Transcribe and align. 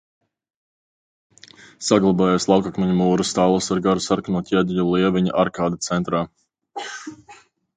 Saglabājies 1.87 2.47
laukakmeņu 2.51 2.95
mūra 3.01 3.27
stallis 3.33 3.69
ar 3.77 3.83
garu 3.89 4.05
sarkano 4.09 4.41
ķieģeļu 4.49 4.87
lieveņa 4.95 5.37
arkādi 5.45 5.81
centrā. 5.91 6.25